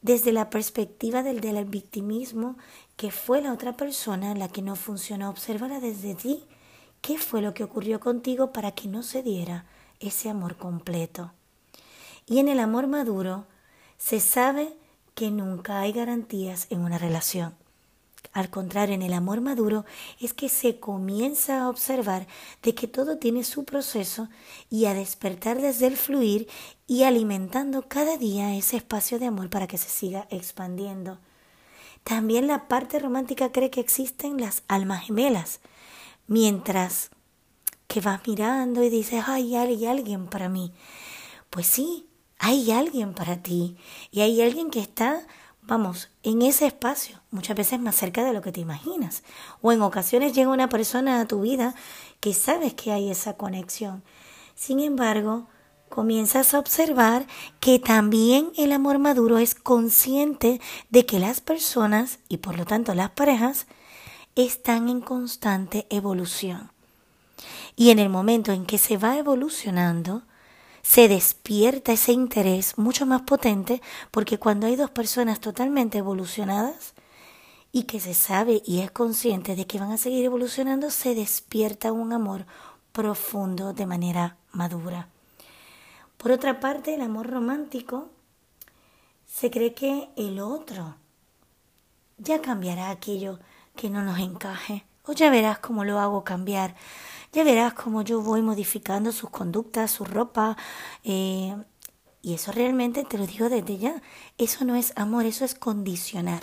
desde 0.00 0.30
la 0.30 0.48
perspectiva 0.48 1.24
del, 1.24 1.40
del 1.40 1.64
victimismo, 1.64 2.56
que 2.96 3.10
fue 3.10 3.42
la 3.42 3.52
otra 3.52 3.76
persona 3.76 4.32
la 4.36 4.46
que 4.46 4.62
no 4.62 4.76
funcionó. 4.76 5.30
Obsérvala 5.30 5.80
desde 5.80 6.14
ti. 6.14 6.44
¿Qué 7.00 7.18
fue 7.18 7.42
lo 7.42 7.54
que 7.54 7.64
ocurrió 7.64 7.98
contigo 7.98 8.52
para 8.52 8.70
que 8.70 8.86
no 8.86 9.02
se 9.02 9.24
diera 9.24 9.66
ese 9.98 10.30
amor 10.30 10.56
completo? 10.56 11.32
Y 12.26 12.38
en 12.38 12.46
el 12.46 12.60
amor 12.60 12.86
maduro, 12.86 13.44
se 13.98 14.20
sabe 14.20 14.72
que 15.16 15.32
nunca 15.32 15.80
hay 15.80 15.90
garantías 15.90 16.68
en 16.70 16.82
una 16.82 16.98
relación. 16.98 17.60
Al 18.32 18.48
contrario, 18.48 18.94
en 18.94 19.02
el 19.02 19.12
amor 19.12 19.40
maduro 19.40 19.84
es 20.20 20.32
que 20.32 20.48
se 20.48 20.80
comienza 20.80 21.62
a 21.62 21.68
observar 21.68 22.26
de 22.62 22.74
que 22.74 22.88
todo 22.88 23.18
tiene 23.18 23.44
su 23.44 23.64
proceso 23.64 24.28
y 24.70 24.86
a 24.86 24.94
despertar 24.94 25.60
desde 25.60 25.86
el 25.86 25.96
fluir 25.96 26.48
y 26.86 27.02
alimentando 27.02 27.88
cada 27.88 28.16
día 28.16 28.54
ese 28.54 28.76
espacio 28.76 29.18
de 29.18 29.26
amor 29.26 29.50
para 29.50 29.66
que 29.66 29.76
se 29.76 29.90
siga 29.90 30.26
expandiendo. 30.30 31.18
También 32.04 32.46
la 32.46 32.68
parte 32.68 32.98
romántica 32.98 33.52
cree 33.52 33.70
que 33.70 33.80
existen 33.80 34.40
las 34.40 34.62
almas 34.66 35.06
gemelas, 35.06 35.60
mientras 36.26 37.10
que 37.86 38.00
vas 38.00 38.26
mirando 38.26 38.82
y 38.82 38.88
dices, 38.88 39.24
ay, 39.26 39.54
hay 39.56 39.86
alguien 39.86 40.26
para 40.26 40.48
mí. 40.48 40.72
Pues 41.50 41.66
sí, 41.66 42.08
hay 42.38 42.72
alguien 42.72 43.14
para 43.14 43.42
ti 43.42 43.76
y 44.10 44.22
hay 44.22 44.40
alguien 44.42 44.70
que 44.70 44.80
está, 44.80 45.26
vamos, 45.60 46.10
en 46.22 46.42
ese 46.42 46.66
espacio, 46.66 47.21
muchas 47.32 47.56
veces 47.56 47.80
más 47.80 47.96
cerca 47.96 48.22
de 48.22 48.32
lo 48.32 48.42
que 48.42 48.52
te 48.52 48.60
imaginas. 48.60 49.24
O 49.60 49.72
en 49.72 49.82
ocasiones 49.82 50.34
llega 50.34 50.50
una 50.50 50.68
persona 50.68 51.20
a 51.20 51.26
tu 51.26 51.40
vida 51.40 51.74
que 52.20 52.34
sabes 52.34 52.74
que 52.74 52.92
hay 52.92 53.10
esa 53.10 53.34
conexión. 53.36 54.04
Sin 54.54 54.78
embargo, 54.78 55.48
comienzas 55.88 56.54
a 56.54 56.58
observar 56.58 57.26
que 57.58 57.78
también 57.78 58.52
el 58.56 58.72
amor 58.72 58.98
maduro 58.98 59.38
es 59.38 59.54
consciente 59.54 60.60
de 60.90 61.04
que 61.04 61.18
las 61.18 61.40
personas 61.40 62.20
y 62.28 62.36
por 62.38 62.56
lo 62.56 62.64
tanto 62.64 62.94
las 62.94 63.10
parejas 63.10 63.66
están 64.36 64.88
en 64.88 65.00
constante 65.00 65.86
evolución. 65.90 66.70
Y 67.76 67.90
en 67.90 67.98
el 67.98 68.08
momento 68.08 68.52
en 68.52 68.66
que 68.66 68.78
se 68.78 68.96
va 68.96 69.16
evolucionando, 69.16 70.22
se 70.82 71.08
despierta 71.08 71.92
ese 71.92 72.12
interés 72.12 72.76
mucho 72.76 73.06
más 73.06 73.22
potente 73.22 73.80
porque 74.10 74.38
cuando 74.38 74.66
hay 74.66 74.76
dos 74.76 74.90
personas 74.90 75.40
totalmente 75.40 75.98
evolucionadas 75.98 76.94
y 77.72 77.84
que 77.84 78.00
se 78.00 78.12
sabe 78.12 78.62
y 78.66 78.80
es 78.80 78.90
consciente 78.90 79.56
de 79.56 79.66
que 79.66 79.80
van 79.80 79.92
a 79.92 79.96
seguir 79.96 80.24
evolucionando, 80.26 80.90
se 80.90 81.14
despierta 81.14 81.90
un 81.90 82.12
amor 82.12 82.46
profundo 82.92 83.72
de 83.72 83.86
manera 83.86 84.36
madura. 84.52 85.08
Por 86.18 86.30
otra 86.30 86.60
parte, 86.60 86.94
el 86.94 87.00
amor 87.00 87.30
romántico 87.30 88.10
se 89.26 89.50
cree 89.50 89.72
que 89.72 90.10
el 90.16 90.38
otro 90.38 90.96
ya 92.18 92.42
cambiará 92.42 92.90
aquello 92.90 93.38
que 93.74 93.88
no 93.88 94.02
nos 94.02 94.18
encaje, 94.18 94.84
o 95.04 95.12
ya 95.12 95.30
verás 95.30 95.58
cómo 95.58 95.84
lo 95.84 95.98
hago 95.98 96.22
cambiar, 96.22 96.76
ya 97.32 97.42
verás 97.42 97.72
cómo 97.72 98.02
yo 98.02 98.20
voy 98.20 98.42
modificando 98.42 99.10
sus 99.10 99.30
conductas, 99.30 99.90
su 99.90 100.04
ropa. 100.04 100.56
Eh, 101.02 101.56
y 102.20 102.34
eso 102.34 102.52
realmente 102.52 103.04
te 103.04 103.18
lo 103.18 103.26
digo 103.26 103.48
desde 103.48 103.78
ya. 103.78 104.02
Eso 104.36 104.64
no 104.66 104.76
es 104.76 104.92
amor, 104.96 105.24
eso 105.24 105.44
es 105.44 105.54
condicionar. 105.54 106.42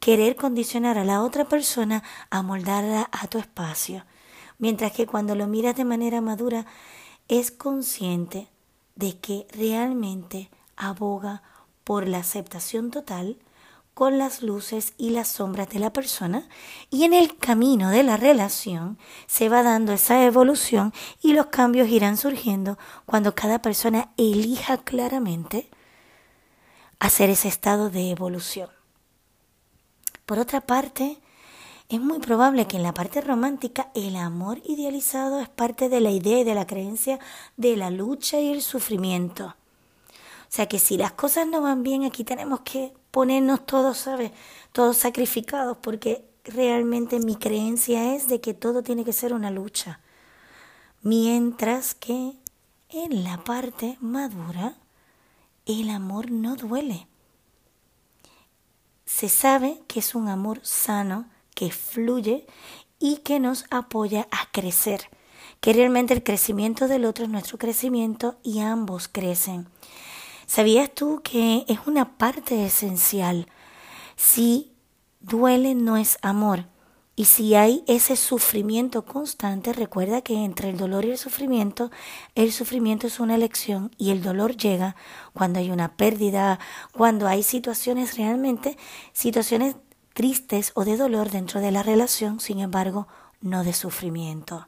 Querer 0.00 0.36
condicionar 0.36 0.98
a 0.98 1.04
la 1.04 1.22
otra 1.22 1.46
persona 1.46 2.02
a 2.30 2.42
moldarla 2.42 3.08
a 3.12 3.26
tu 3.26 3.38
espacio. 3.38 4.04
Mientras 4.58 4.92
que 4.92 5.06
cuando 5.06 5.34
lo 5.34 5.46
miras 5.46 5.76
de 5.76 5.84
manera 5.84 6.20
madura, 6.20 6.66
es 7.28 7.50
consciente 7.50 8.48
de 8.94 9.18
que 9.18 9.46
realmente 9.52 10.50
aboga 10.76 11.42
por 11.84 12.08
la 12.08 12.18
aceptación 12.18 12.90
total 12.90 13.38
con 13.96 14.18
las 14.18 14.42
luces 14.42 14.92
y 14.98 15.08
las 15.08 15.28
sombras 15.28 15.70
de 15.70 15.78
la 15.78 15.90
persona 15.90 16.46
y 16.90 17.04
en 17.04 17.14
el 17.14 17.38
camino 17.38 17.88
de 17.88 18.02
la 18.02 18.18
relación 18.18 18.98
se 19.26 19.48
va 19.48 19.62
dando 19.62 19.94
esa 19.94 20.22
evolución 20.24 20.92
y 21.22 21.32
los 21.32 21.46
cambios 21.46 21.88
irán 21.88 22.18
surgiendo 22.18 22.76
cuando 23.06 23.34
cada 23.34 23.62
persona 23.62 24.12
elija 24.18 24.76
claramente 24.76 25.70
hacer 26.98 27.30
ese 27.30 27.48
estado 27.48 27.88
de 27.88 28.10
evolución. 28.10 28.75
Por 30.26 30.40
otra 30.40 30.60
parte, 30.60 31.18
es 31.88 32.00
muy 32.00 32.18
probable 32.18 32.66
que 32.66 32.78
en 32.78 32.82
la 32.82 32.92
parte 32.92 33.20
romántica 33.20 33.90
el 33.94 34.16
amor 34.16 34.60
idealizado 34.64 35.38
es 35.40 35.48
parte 35.48 35.88
de 35.88 36.00
la 36.00 36.10
idea 36.10 36.40
y 36.40 36.44
de 36.44 36.54
la 36.54 36.66
creencia 36.66 37.20
de 37.56 37.76
la 37.76 37.90
lucha 37.90 38.40
y 38.40 38.52
el 38.52 38.60
sufrimiento. 38.60 39.46
O 39.46 40.48
sea 40.48 40.66
que 40.66 40.80
si 40.80 40.96
las 40.96 41.12
cosas 41.12 41.46
no 41.46 41.60
van 41.60 41.84
bien, 41.84 42.04
aquí 42.04 42.24
tenemos 42.24 42.60
que 42.60 42.92
ponernos 43.12 43.64
todos, 43.66 43.98
¿sabes? 43.98 44.32
Todos 44.72 44.96
sacrificados, 44.96 45.76
porque 45.80 46.24
realmente 46.44 47.20
mi 47.20 47.36
creencia 47.36 48.14
es 48.14 48.26
de 48.26 48.40
que 48.40 48.52
todo 48.52 48.82
tiene 48.82 49.04
que 49.04 49.12
ser 49.12 49.32
una 49.32 49.52
lucha. 49.52 50.00
Mientras 51.02 51.94
que 51.94 52.32
en 52.88 53.22
la 53.22 53.44
parte 53.44 53.96
madura, 54.00 54.74
el 55.66 55.90
amor 55.90 56.32
no 56.32 56.56
duele. 56.56 57.06
Se 59.16 59.30
sabe 59.30 59.80
que 59.86 60.00
es 60.00 60.14
un 60.14 60.28
amor 60.28 60.60
sano, 60.62 61.24
que 61.54 61.70
fluye 61.70 62.46
y 62.98 63.16
que 63.24 63.40
nos 63.40 63.64
apoya 63.70 64.28
a 64.30 64.50
crecer, 64.52 65.08
que 65.62 65.72
realmente 65.72 66.12
el 66.12 66.22
crecimiento 66.22 66.86
del 66.86 67.06
otro 67.06 67.24
es 67.24 67.30
nuestro 67.30 67.56
crecimiento 67.56 68.36
y 68.42 68.60
ambos 68.60 69.08
crecen. 69.08 69.68
¿Sabías 70.44 70.94
tú 70.94 71.22
que 71.24 71.64
es 71.66 71.78
una 71.86 72.18
parte 72.18 72.66
esencial? 72.66 73.48
Si 74.16 74.74
duele 75.20 75.74
no 75.74 75.96
es 75.96 76.18
amor. 76.20 76.66
Y 77.18 77.24
si 77.24 77.54
hay 77.54 77.82
ese 77.86 78.14
sufrimiento 78.14 79.06
constante, 79.06 79.72
recuerda 79.72 80.20
que 80.20 80.44
entre 80.44 80.68
el 80.68 80.76
dolor 80.76 81.06
y 81.06 81.12
el 81.12 81.18
sufrimiento, 81.18 81.90
el 82.34 82.52
sufrimiento 82.52 83.06
es 83.06 83.20
una 83.20 83.34
elección 83.34 83.90
y 83.96 84.10
el 84.10 84.22
dolor 84.22 84.54
llega 84.54 84.96
cuando 85.32 85.58
hay 85.58 85.70
una 85.70 85.96
pérdida, 85.96 86.60
cuando 86.92 87.26
hay 87.26 87.42
situaciones 87.42 88.18
realmente, 88.18 88.76
situaciones 89.14 89.76
tristes 90.12 90.72
o 90.74 90.84
de 90.84 90.98
dolor 90.98 91.30
dentro 91.30 91.62
de 91.62 91.72
la 91.72 91.82
relación, 91.82 92.38
sin 92.38 92.60
embargo, 92.60 93.08
no 93.40 93.64
de 93.64 93.72
sufrimiento. 93.72 94.66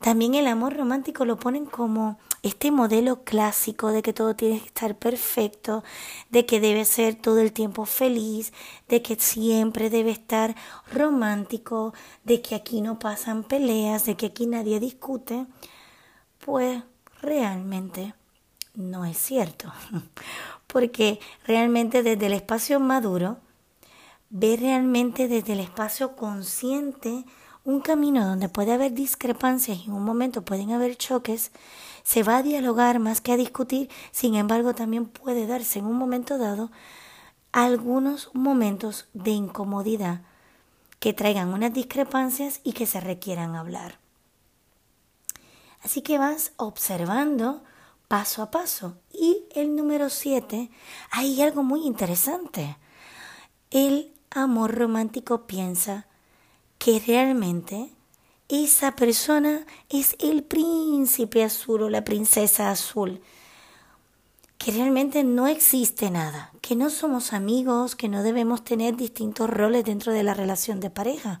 También 0.00 0.34
el 0.34 0.46
amor 0.46 0.76
romántico 0.76 1.24
lo 1.24 1.38
ponen 1.38 1.66
como 1.66 2.18
este 2.42 2.70
modelo 2.70 3.24
clásico 3.24 3.88
de 3.88 4.02
que 4.02 4.12
todo 4.12 4.36
tiene 4.36 4.60
que 4.60 4.66
estar 4.66 4.96
perfecto, 4.96 5.82
de 6.30 6.46
que 6.46 6.60
debe 6.60 6.84
ser 6.84 7.16
todo 7.16 7.40
el 7.40 7.52
tiempo 7.52 7.84
feliz, 7.84 8.52
de 8.88 9.02
que 9.02 9.16
siempre 9.16 9.90
debe 9.90 10.12
estar 10.12 10.54
romántico, 10.92 11.94
de 12.24 12.40
que 12.40 12.54
aquí 12.54 12.80
no 12.80 12.98
pasan 12.98 13.42
peleas, 13.42 14.04
de 14.04 14.16
que 14.16 14.26
aquí 14.26 14.46
nadie 14.46 14.78
discute, 14.78 15.46
pues 16.44 16.82
realmente 17.20 18.14
no 18.74 19.04
es 19.04 19.18
cierto. 19.18 19.72
Porque 20.68 21.18
realmente 21.44 22.02
desde 22.02 22.26
el 22.26 22.34
espacio 22.34 22.78
maduro, 22.78 23.38
ve 24.30 24.56
realmente 24.60 25.26
desde 25.26 25.54
el 25.54 25.60
espacio 25.60 26.14
consciente 26.14 27.24
un 27.68 27.80
camino 27.80 28.26
donde 28.26 28.48
puede 28.48 28.72
haber 28.72 28.94
discrepancias 28.94 29.76
y 29.76 29.84
en 29.84 29.92
un 29.92 30.02
momento 30.02 30.40
pueden 30.42 30.72
haber 30.72 30.96
choques, 30.96 31.52
se 32.02 32.22
va 32.22 32.38
a 32.38 32.42
dialogar 32.42 32.98
más 32.98 33.20
que 33.20 33.30
a 33.30 33.36
discutir, 33.36 33.90
sin 34.10 34.36
embargo 34.36 34.74
también 34.74 35.04
puede 35.04 35.46
darse 35.46 35.78
en 35.78 35.84
un 35.84 35.98
momento 35.98 36.38
dado 36.38 36.70
algunos 37.52 38.30
momentos 38.32 39.08
de 39.12 39.32
incomodidad 39.32 40.22
que 40.98 41.12
traigan 41.12 41.52
unas 41.52 41.74
discrepancias 41.74 42.60
y 42.64 42.72
que 42.72 42.86
se 42.86 43.00
requieran 43.00 43.54
hablar. 43.54 43.98
Así 45.82 46.00
que 46.00 46.16
vas 46.16 46.52
observando 46.56 47.62
paso 48.08 48.42
a 48.42 48.50
paso. 48.50 48.96
Y 49.12 49.44
el 49.54 49.76
número 49.76 50.08
siete, 50.08 50.70
hay 51.10 51.42
algo 51.42 51.62
muy 51.62 51.86
interesante. 51.86 52.78
El 53.70 54.14
amor 54.30 54.74
romántico 54.74 55.46
piensa 55.46 56.06
que 56.78 57.02
realmente 57.04 57.90
esa 58.48 58.96
persona 58.96 59.66
es 59.88 60.16
el 60.20 60.42
príncipe 60.42 61.44
azul 61.44 61.82
o 61.82 61.90
la 61.90 62.04
princesa 62.04 62.70
azul, 62.70 63.20
que 64.56 64.72
realmente 64.72 65.22
no 65.22 65.46
existe 65.46 66.10
nada, 66.10 66.52
que 66.60 66.74
no 66.74 66.90
somos 66.90 67.32
amigos, 67.32 67.94
que 67.94 68.08
no 68.08 68.22
debemos 68.22 68.64
tener 68.64 68.96
distintos 68.96 69.50
roles 69.50 69.84
dentro 69.84 70.12
de 70.12 70.22
la 70.22 70.34
relación 70.34 70.80
de 70.80 70.90
pareja, 70.90 71.40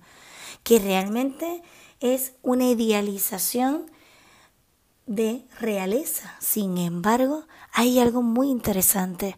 que 0.62 0.78
realmente 0.78 1.62
es 2.00 2.34
una 2.42 2.66
idealización 2.66 3.90
de 5.06 5.44
realeza. 5.58 6.36
Sin 6.40 6.78
embargo, 6.78 7.46
hay 7.72 7.98
algo 7.98 8.22
muy 8.22 8.50
interesante. 8.50 9.36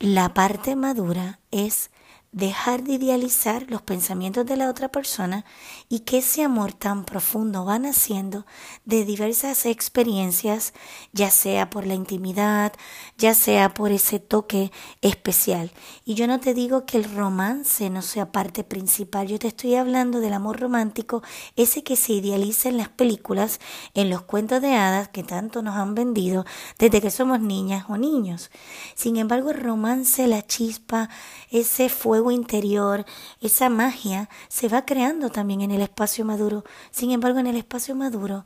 La 0.00 0.32
parte 0.32 0.74
madura 0.74 1.38
es 1.50 1.90
dejar 2.32 2.82
de 2.82 2.92
idealizar 2.92 3.64
los 3.70 3.80
pensamientos 3.80 4.44
de 4.44 4.56
la 4.56 4.68
otra 4.68 4.88
persona 4.88 5.46
y 5.88 6.00
que 6.00 6.18
ese 6.18 6.42
amor 6.42 6.74
tan 6.74 7.04
profundo 7.04 7.64
va 7.64 7.78
naciendo 7.78 8.44
de 8.84 9.06
diversas 9.06 9.64
experiencias, 9.64 10.74
ya 11.12 11.30
sea 11.30 11.70
por 11.70 11.86
la 11.86 11.94
intimidad, 11.94 12.74
ya 13.16 13.32
sea 13.32 13.72
por 13.72 13.92
ese 13.92 14.20
toque 14.20 14.70
especial. 15.00 15.70
Y 16.04 16.14
yo 16.14 16.26
no 16.26 16.38
te 16.38 16.52
digo 16.52 16.84
que 16.84 16.98
el 16.98 17.04
romance 17.04 17.88
no 17.88 18.02
sea 18.02 18.30
parte 18.30 18.62
principal, 18.62 19.26
yo 19.26 19.38
te 19.38 19.48
estoy 19.48 19.76
hablando 19.76 20.20
del 20.20 20.34
amor 20.34 20.60
romántico, 20.60 21.22
ese 21.56 21.82
que 21.82 21.96
se 21.96 22.12
idealiza 22.12 22.68
en 22.68 22.76
las 22.76 22.90
películas, 22.90 23.58
en 23.94 24.10
los 24.10 24.22
cuentos 24.22 24.60
de 24.60 24.74
hadas 24.74 25.08
que 25.08 25.22
tanto 25.22 25.62
nos 25.62 25.76
han 25.76 25.94
vendido 25.94 26.44
desde 26.78 27.00
que 27.00 27.10
somos 27.10 27.40
niñas 27.40 27.86
o 27.88 27.96
niños. 27.96 28.50
Sin 28.94 29.16
embargo, 29.16 29.50
el 29.50 29.60
romance, 29.60 30.26
la 30.26 30.46
chispa, 30.46 31.08
ese 31.50 31.88
fuego 31.88 32.17
interior, 32.30 33.04
esa 33.40 33.68
magia, 33.68 34.28
se 34.48 34.68
va 34.68 34.84
creando 34.84 35.30
también 35.30 35.60
en 35.60 35.70
el 35.70 35.80
espacio 35.80 36.24
maduro. 36.24 36.64
Sin 36.90 37.10
embargo, 37.10 37.38
en 37.38 37.46
el 37.46 37.56
espacio 37.56 37.94
maduro, 37.94 38.44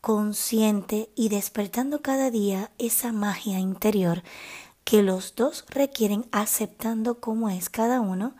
consciente 0.00 1.10
y 1.14 1.28
despertando 1.28 2.02
cada 2.02 2.30
día 2.30 2.70
esa 2.78 3.12
magia 3.12 3.58
interior 3.58 4.22
que 4.84 5.02
los 5.02 5.34
dos 5.36 5.64
requieren 5.68 6.26
aceptando 6.32 7.20
cómo 7.20 7.48
es 7.48 7.70
cada 7.70 8.00
uno 8.00 8.34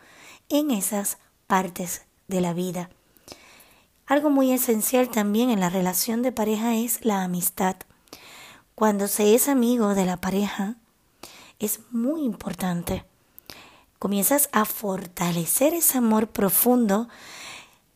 en 0.49 0.71
esas 0.71 1.17
partes 1.47 2.03
de 2.27 2.41
la 2.41 2.53
vida. 2.53 2.89
Algo 4.05 4.29
muy 4.29 4.51
esencial 4.51 5.09
también 5.09 5.49
en 5.49 5.61
la 5.61 5.69
relación 5.69 6.21
de 6.21 6.31
pareja 6.31 6.75
es 6.75 7.05
la 7.05 7.23
amistad. 7.23 7.77
Cuando 8.75 9.07
se 9.07 9.33
es 9.33 9.47
amigo 9.47 9.95
de 9.95 10.05
la 10.05 10.17
pareja, 10.17 10.75
es 11.59 11.79
muy 11.91 12.23
importante 12.23 13.05
comienzas 14.03 14.49
a 14.51 14.65
fortalecer 14.65 15.73
ese 15.73 15.97
amor 15.97 16.27
profundo, 16.27 17.07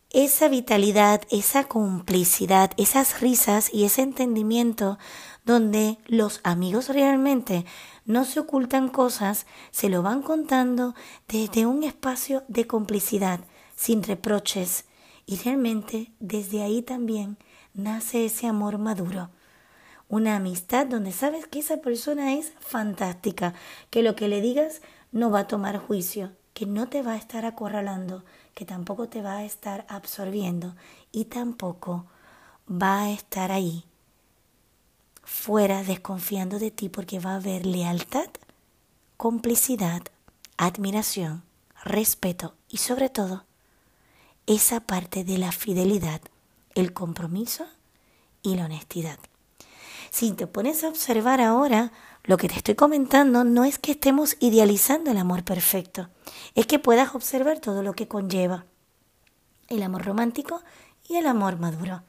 esa 0.10 0.48
vitalidad, 0.48 1.24
esa 1.32 1.66
complicidad, 1.66 2.72
esas 2.78 3.20
risas 3.20 3.70
y 3.74 3.84
ese 3.84 4.04
entendimiento 4.04 4.98
donde 5.44 5.98
los 6.06 6.40
amigos 6.46 6.88
realmente 6.88 7.66
no 8.06 8.24
se 8.24 8.40
ocultan 8.40 8.88
cosas, 8.88 9.48
se 9.72 9.90
lo 9.90 10.02
van 10.02 10.22
contando 10.22 10.96
desde 11.28 11.66
un 11.66 11.84
espacio 11.84 12.46
de 12.48 12.66
complicidad, 12.68 13.42
sin 13.76 14.02
reproches, 14.02 14.86
y 15.26 15.36
realmente 15.36 16.14
desde 16.22 16.62
ahí 16.62 16.84
también 16.84 17.38
nace 17.74 18.24
ese 18.24 18.48
amor 18.48 18.78
maduro. 18.78 19.30
Una 20.08 20.38
amistad 20.38 20.88
donde 20.88 21.12
sabes 21.12 21.48
que 21.48 21.60
esa 21.60 21.82
persona 21.82 22.34
es 22.34 22.54
fantástica, 22.62 23.54
que 23.90 24.04
lo 24.04 24.16
que 24.16 24.30
le 24.30 24.40
digas 24.40 24.82
no 25.12 25.32
va 25.32 25.42
a 25.42 25.48
tomar 25.48 25.78
juicio, 25.78 26.32
que 26.54 26.66
no 26.66 26.90
te 26.90 27.02
va 27.02 27.14
a 27.14 27.18
estar 27.18 27.46
acorralando, 27.46 28.24
que 28.54 28.66
tampoco 28.66 29.08
te 29.08 29.22
va 29.22 29.38
a 29.38 29.44
estar 29.44 29.86
absorbiendo 29.90 30.76
y 31.12 31.26
tampoco 31.26 32.06
va 32.70 33.04
a 33.04 33.12
estar 33.12 33.52
ahí 33.52 33.86
fuera 35.24 35.84
desconfiando 35.84 36.58
de 36.58 36.72
ti 36.72 36.90
porque 36.90 37.20
va 37.20 37.32
a 37.32 37.36
haber 37.36 37.66
lealtad, 37.66 38.30
complicidad, 39.18 40.02
admiración, 40.58 41.44
respeto 41.84 42.56
y 42.70 42.78
sobre 42.78 43.10
todo 43.10 43.44
esa 44.48 44.80
parte 44.80 45.26
de 45.26 45.38
la 45.38 45.52
fidelidad, 45.52 46.22
el 46.76 46.94
compromiso 46.94 47.68
y 48.42 48.56
la 48.56 48.66
honestidad. 48.66 49.20
Si 50.12 50.32
te 50.32 50.48
pones 50.48 50.84
a 50.84 50.90
observar 50.90 51.42
ahora 51.42 51.92
lo 52.24 52.38
que 52.38 52.50
te 52.50 52.56
estoy 52.56 52.76
comentando 52.76 53.44
no 53.44 53.64
es 53.64 53.80
que 53.80 53.92
estemos 53.92 54.36
idealizando 54.40 55.12
el 55.12 55.18
amor 55.18 55.44
perfecto, 55.44 56.10
es 56.56 56.66
que 56.66 56.80
puedas 56.80 57.16
observar 57.16 57.60
todo 57.60 57.84
lo 57.84 57.94
que 57.94 58.08
conlleva 58.08 58.66
el 59.70 59.84
amor 59.84 60.06
romántico 60.06 60.62
y 61.08 61.16
el 61.16 61.28
amor 61.28 61.58
maduro. 61.58 62.04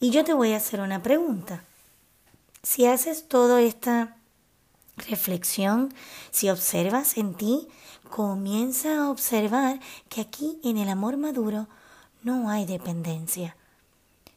Y 0.00 0.10
yo 0.10 0.24
te 0.24 0.32
voy 0.32 0.52
a 0.52 0.58
hacer 0.58 0.80
una 0.80 1.02
pregunta. 1.02 1.64
Si 2.62 2.86
haces 2.86 3.28
toda 3.28 3.60
esta 3.60 4.16
reflexión, 4.96 5.92
si 6.30 6.50
observas 6.50 7.16
en 7.16 7.34
ti, 7.34 7.68
comienza 8.08 8.98
a 8.98 9.10
observar 9.10 9.80
que 10.08 10.20
aquí 10.20 10.58
en 10.64 10.78
el 10.78 10.88
amor 10.88 11.16
maduro 11.16 11.68
no 12.22 12.50
hay 12.50 12.64
dependencia 12.64 13.56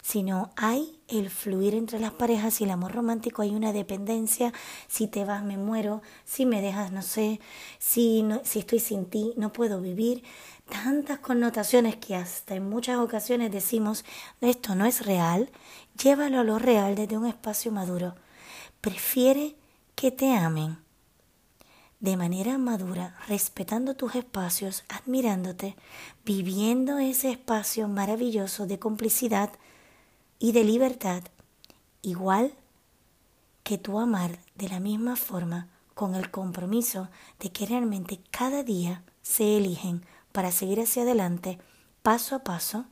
sino 0.01 0.51
hay 0.55 0.99
el 1.07 1.29
fluir 1.29 1.75
entre 1.75 1.99
las 1.99 2.11
parejas 2.11 2.59
y 2.59 2.63
el 2.63 2.71
amor 2.71 2.93
romántico, 2.93 3.41
hay 3.41 3.51
una 3.51 3.73
dependencia, 3.73 4.53
si 4.87 5.07
te 5.07 5.25
vas 5.25 5.43
me 5.43 5.57
muero, 5.57 6.01
si 6.25 6.45
me 6.45 6.61
dejas 6.61 6.91
no 6.91 7.01
sé, 7.01 7.39
si, 7.79 8.25
si 8.43 8.59
estoy 8.59 8.79
sin 8.79 9.05
ti 9.05 9.33
no 9.37 9.53
puedo 9.53 9.81
vivir, 9.81 10.23
tantas 10.69 11.19
connotaciones 11.19 11.97
que 11.97 12.15
hasta 12.15 12.55
en 12.55 12.69
muchas 12.69 12.97
ocasiones 12.97 13.51
decimos 13.51 14.05
esto 14.41 14.75
no 14.75 14.85
es 14.85 15.05
real, 15.05 15.49
llévalo 16.01 16.39
a 16.39 16.43
lo 16.43 16.59
real 16.59 16.95
desde 16.95 17.17
un 17.17 17.27
espacio 17.27 17.71
maduro. 17.71 18.15
Prefiere 18.79 19.55
que 19.95 20.11
te 20.11 20.33
amen 20.33 20.77
de 21.99 22.17
manera 22.17 22.57
madura, 22.57 23.15
respetando 23.27 23.95
tus 23.95 24.15
espacios, 24.15 24.83
admirándote, 24.89 25.75
viviendo 26.25 26.97
ese 26.97 27.29
espacio 27.29 27.87
maravilloso 27.87 28.65
de 28.65 28.79
complicidad, 28.79 29.51
y 30.41 30.53
de 30.53 30.63
libertad, 30.63 31.21
igual 32.01 32.55
que 33.63 33.77
tú 33.77 33.99
amar 33.99 34.39
de 34.55 34.69
la 34.69 34.79
misma 34.79 35.15
forma 35.15 35.69
con 35.93 36.15
el 36.15 36.31
compromiso 36.31 37.09
de 37.39 37.51
que 37.51 37.67
realmente 37.67 38.19
cada 38.31 38.63
día 38.63 39.03
se 39.21 39.57
eligen 39.57 40.03
para 40.31 40.51
seguir 40.51 40.81
hacia 40.81 41.03
adelante 41.03 41.59
paso 42.01 42.35
a 42.35 42.39
paso 42.39 42.85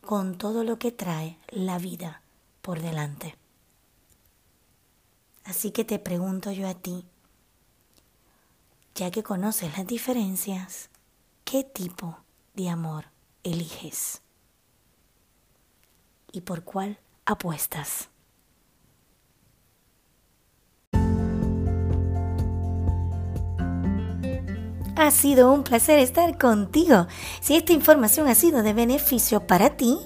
con 0.00 0.38
todo 0.38 0.62
lo 0.62 0.78
que 0.78 0.92
trae 0.92 1.40
la 1.48 1.78
vida 1.78 2.22
por 2.62 2.80
delante. 2.80 3.34
Así 5.42 5.72
que 5.72 5.84
te 5.84 5.98
pregunto 5.98 6.52
yo 6.52 6.68
a 6.68 6.74
ti, 6.74 7.04
ya 8.94 9.10
que 9.10 9.24
conoces 9.24 9.76
las 9.76 9.88
diferencias, 9.88 10.88
¿qué 11.44 11.64
tipo 11.64 12.20
de 12.54 12.68
amor 12.68 13.06
eliges? 13.42 14.22
Y 16.32 16.42
por 16.42 16.64
cuál 16.64 16.98
apuestas. 17.24 18.08
Ha 24.96 25.10
sido 25.10 25.52
un 25.52 25.62
placer 25.62 25.98
estar 25.98 26.38
contigo. 26.38 27.06
Si 27.40 27.54
esta 27.54 27.74
información 27.74 28.28
ha 28.28 28.34
sido 28.34 28.62
de 28.62 28.72
beneficio 28.72 29.46
para 29.46 29.76
ti, 29.76 29.98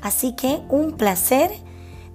Así 0.00 0.34
que 0.34 0.62
un 0.68 0.92
placer. 0.92 1.52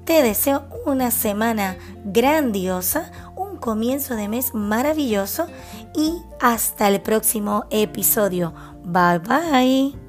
Te 0.06 0.24
deseo 0.24 0.64
una 0.86 1.12
semana 1.12 1.78
grandiosa, 2.06 3.12
un 3.36 3.58
comienzo 3.58 4.16
de 4.16 4.30
mes 4.30 4.54
maravilloso 4.54 5.48
y 5.94 6.22
hasta 6.40 6.88
el 6.88 7.02
próximo 7.02 7.66
episodio. 7.72 8.54
Bye 8.86 9.20
bye. 9.20 10.07